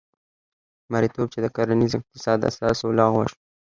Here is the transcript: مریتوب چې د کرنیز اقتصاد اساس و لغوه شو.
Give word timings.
مریتوب 0.91 1.27
چې 1.33 1.39
د 1.41 1.47
کرنیز 1.55 1.91
اقتصاد 1.99 2.39
اساس 2.49 2.77
و 2.83 2.95
لغوه 2.99 3.25
شو. 3.29 3.37